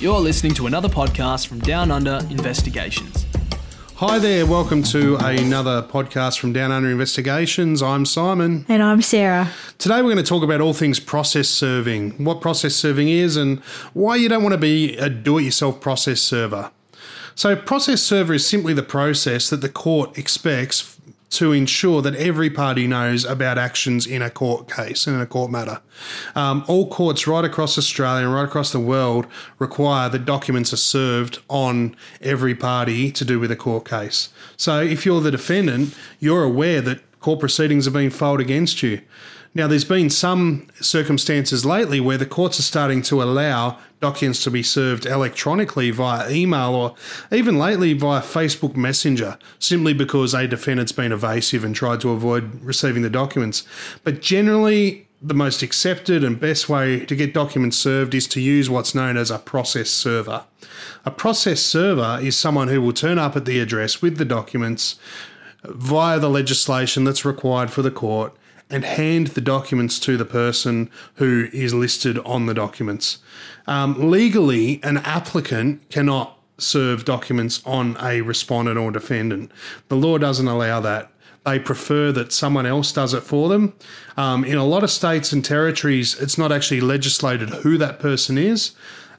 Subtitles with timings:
[0.00, 3.26] You're listening to another podcast from Down Under Investigations.
[3.96, 7.82] Hi there, welcome to another podcast from Down Under Investigations.
[7.82, 8.64] I'm Simon.
[8.66, 9.50] And I'm Sarah.
[9.76, 13.60] Today we're going to talk about all things process serving, what process serving is, and
[13.92, 16.70] why you don't want to be a do it yourself process server.
[17.34, 20.98] So, process server is simply the process that the court expects
[21.30, 25.26] to ensure that every party knows about actions in a court case, and in a
[25.26, 25.80] court matter.
[26.34, 29.26] Um, all courts right across Australia and right across the world
[29.58, 34.30] require that documents are served on every party to do with a court case.
[34.56, 39.00] So if you're the defendant, you're aware that court proceedings are being filed against you.
[39.52, 44.50] Now, there's been some circumstances lately where the courts are starting to allow documents to
[44.50, 46.94] be served electronically via email or
[47.30, 52.62] even lately via Facebook Messenger, simply because a defendant's been evasive and tried to avoid
[52.62, 53.64] receiving the documents.
[54.02, 58.70] But generally, the most accepted and best way to get documents served is to use
[58.70, 60.44] what's known as a process server.
[61.04, 64.98] A process server is someone who will turn up at the address with the documents
[65.62, 68.34] via the legislation that's required for the court
[68.70, 73.18] and hand the documents to the person who is listed on the documents.
[73.66, 79.50] Um, legally, an applicant cannot serve documents on a respondent or defendant.
[79.88, 81.10] The law doesn't allow that.
[81.44, 83.74] They prefer that someone else does it for them.
[84.16, 88.36] Um, in a lot of states and territories, it's not actually legislated who that person
[88.36, 88.72] is.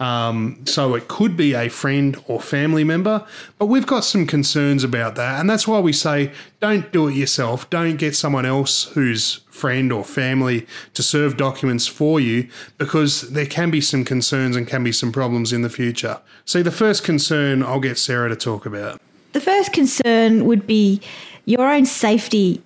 [0.00, 3.26] Um, so it could be a friend or family member,
[3.58, 5.40] but we've got some concerns about that.
[5.40, 7.68] And that's why we say don't do it yourself.
[7.68, 13.46] Don't get someone else who's friend or family to serve documents for you because there
[13.46, 16.20] can be some concerns and can be some problems in the future.
[16.44, 19.00] See, the first concern I'll get Sarah to talk about.
[19.32, 21.00] The first concern would be
[21.44, 22.62] your own safety.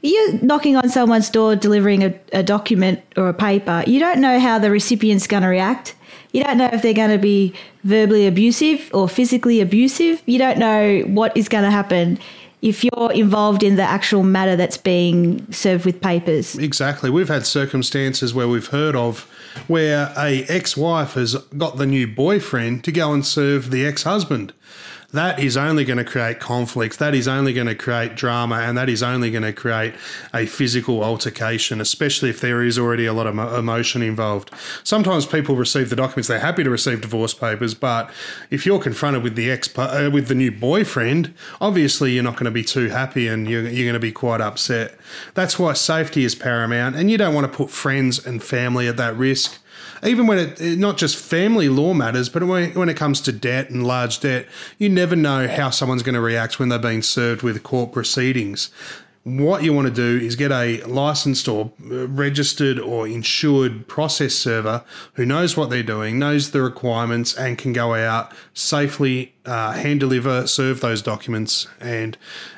[0.00, 3.82] You're knocking on someone's door delivering a, a document or a paper.
[3.86, 5.96] You don't know how the recipient's going to react.
[6.32, 10.22] You don't know if they're going to be verbally abusive or physically abusive.
[10.26, 12.18] You don't know what is going to happen
[12.60, 16.56] if you're involved in the actual matter that's being served with papers.
[16.58, 17.08] Exactly.
[17.08, 19.30] We've had circumstances where we've heard of
[19.68, 24.52] where a ex-wife has got the new boyfriend to go and serve the ex-husband
[25.12, 26.98] that is only going to create conflict.
[26.98, 29.94] That is only going to create drama, and that is only going to create
[30.34, 34.50] a physical altercation, especially if there is already a lot of emotion involved.
[34.84, 38.10] Sometimes people receive the documents; they're happy to receive divorce papers, but
[38.50, 42.44] if you're confronted with the ex uh, with the new boyfriend, obviously you're not going
[42.44, 44.94] to be too happy, and you're, you're going to be quite upset.
[45.32, 48.98] That's why safety is paramount, and you don't want to put friends and family at
[48.98, 49.58] that risk
[50.04, 53.86] even when it not just family law matters, but when, it comes to debt and
[53.86, 54.46] large debt,
[54.78, 58.70] you never know how someone's going to react when they're being served with court proceedings.
[59.24, 64.84] What you want to do is get a licensed or registered or insured process server
[65.14, 70.00] who knows what they're doing, knows the requirements, and can go out safely, uh, hand
[70.00, 72.16] deliver, serve those documents, and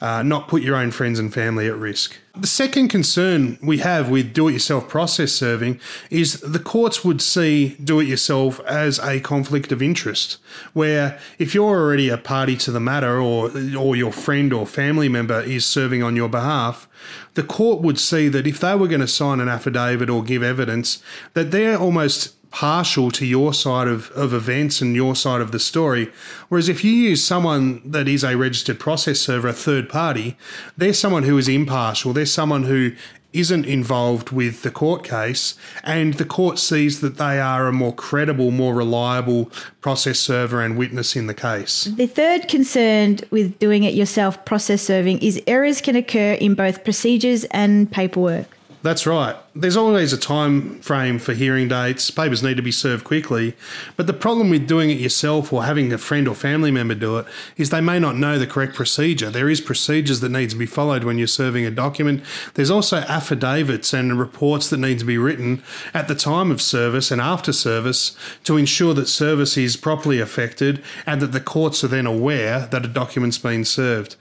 [0.00, 2.18] uh, not put your own friends and family at risk.
[2.34, 5.78] The second concern we have with do it yourself process serving
[6.08, 10.38] is the courts would see do it yourself as a conflict of interest,
[10.72, 15.10] where if you're already a party to the matter or, or your friend or family
[15.10, 16.88] member is serving on your behalf,
[17.34, 20.42] the court would see that if they were going to sign an affidavit or give
[20.42, 21.02] evidence,
[21.34, 25.58] that they're almost partial to your side of, of events and your side of the
[25.58, 26.12] story.
[26.48, 30.36] Whereas if you use someone that is a registered process server, a third party,
[30.76, 32.12] they're someone who is impartial.
[32.12, 32.92] They're someone who
[33.32, 37.94] isn't involved with the court case, and the court sees that they are a more
[37.94, 41.84] credible, more reliable process server and witness in the case.
[41.84, 46.84] The third concern with doing it yourself process serving is errors can occur in both
[46.84, 48.46] procedures and paperwork.
[48.82, 49.36] That's right.
[49.54, 52.10] There's always a time frame for hearing dates.
[52.10, 53.54] Papers need to be served quickly.
[53.96, 57.18] But the problem with doing it yourself or having a friend or family member do
[57.18, 57.26] it
[57.56, 59.30] is they may not know the correct procedure.
[59.30, 62.24] There is procedures that need to be followed when you're serving a document.
[62.54, 65.62] There's also affidavits and reports that need to be written
[65.94, 70.82] at the time of service and after service to ensure that service is properly effected
[71.06, 74.16] and that the courts are then aware that a document's been served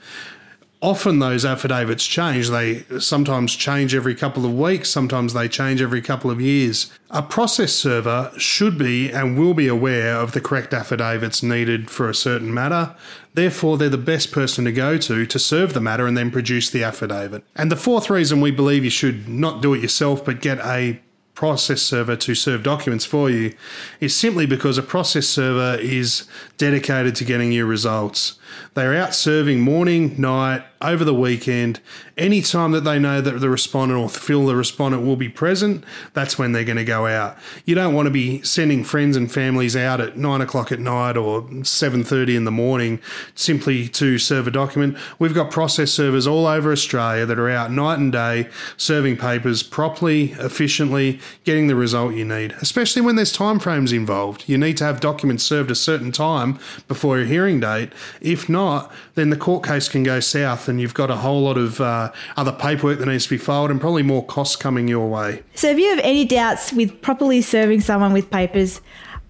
[0.82, 2.50] often those affidavits change.
[2.50, 6.92] They sometimes change every couple of weeks, sometimes they change every couple of years.
[7.12, 12.10] A process server should be and will be aware of the correct affidavits needed for
[12.10, 12.96] a certain matter.
[13.34, 16.70] Therefore, they're the best person to go to to serve the matter and then produce
[16.70, 17.44] the affidavit.
[17.56, 21.00] And the fourth reason we believe you should not do it yourself but get a
[21.34, 23.54] process server to serve documents for you
[24.00, 28.38] is simply because a process server is dedicated to getting you results.
[28.74, 31.80] They are out serving morning, night, over the weekend.
[32.18, 35.84] Anytime that they know that the respondent or feel the respondent will be present,
[36.14, 37.38] that's when they're going to go out.
[37.66, 41.18] You don't want to be sending friends and families out at nine o'clock at night
[41.18, 43.00] or seven thirty in the morning
[43.36, 44.98] simply to serve a document.
[45.20, 49.64] We've got process servers all over Australia that are out night and day serving papers
[49.64, 52.54] properly, efficiently, getting the result you need.
[52.54, 57.18] Especially when there's timeframes involved, you need to have documents served a certain time before
[57.18, 57.94] your hearing date.
[58.42, 61.60] If not, then the court case can go south, and you've got a whole lot
[61.60, 65.08] of uh, other paperwork that needs to be filed, and probably more costs coming your
[65.08, 65.44] way.
[65.54, 68.82] So, if you have any doubts with properly serving someone with papers,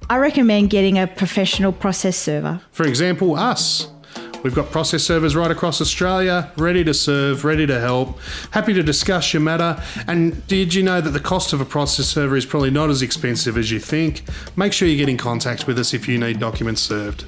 [0.09, 2.61] I recommend getting a professional process server.
[2.71, 3.89] For example, us.
[4.43, 8.17] We've got process servers right across Australia, ready to serve, ready to help,
[8.51, 9.81] happy to discuss your matter.
[10.07, 13.01] And did you know that the cost of a process server is probably not as
[13.01, 14.23] expensive as you think?
[14.55, 17.25] Make sure you get in contact with us if you need documents served.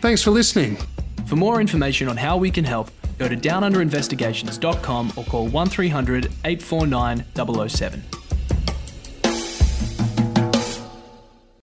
[0.00, 0.78] Thanks for listening.
[1.26, 7.68] For more information on how we can help, go to downunderinvestigations.com or call 1300 849
[7.68, 8.02] 007.